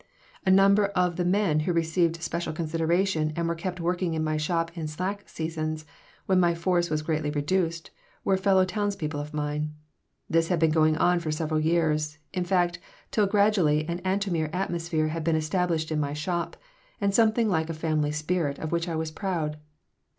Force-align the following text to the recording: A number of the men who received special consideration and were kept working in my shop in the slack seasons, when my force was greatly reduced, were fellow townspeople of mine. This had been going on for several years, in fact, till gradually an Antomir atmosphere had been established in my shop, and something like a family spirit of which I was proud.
A 0.47 0.49
number 0.49 0.85
of 0.87 1.15
the 1.15 1.23
men 1.23 1.59
who 1.59 1.73
received 1.73 2.23
special 2.23 2.53
consideration 2.53 3.33
and 3.35 3.47
were 3.47 3.53
kept 3.53 3.79
working 3.79 4.15
in 4.15 4.23
my 4.23 4.35
shop 4.35 4.75
in 4.75 4.85
the 4.87 4.87
slack 4.87 5.29
seasons, 5.29 5.85
when 6.25 6.39
my 6.39 6.55
force 6.55 6.89
was 6.89 7.03
greatly 7.03 7.29
reduced, 7.29 7.91
were 8.25 8.35
fellow 8.35 8.65
townspeople 8.65 9.19
of 9.19 9.31
mine. 9.31 9.75
This 10.27 10.47
had 10.47 10.57
been 10.57 10.71
going 10.71 10.97
on 10.97 11.19
for 11.19 11.29
several 11.29 11.59
years, 11.59 12.17
in 12.33 12.45
fact, 12.45 12.79
till 13.11 13.27
gradually 13.27 13.87
an 13.87 13.99
Antomir 14.03 14.49
atmosphere 14.51 15.09
had 15.09 15.23
been 15.23 15.35
established 15.35 15.91
in 15.91 15.99
my 15.99 16.13
shop, 16.13 16.57
and 16.99 17.13
something 17.13 17.47
like 17.47 17.69
a 17.69 17.73
family 17.75 18.11
spirit 18.11 18.57
of 18.57 18.71
which 18.71 18.89
I 18.89 18.95
was 18.95 19.11
proud. 19.11 19.57